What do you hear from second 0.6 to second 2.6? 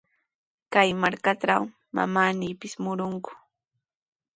Kay markatraw manami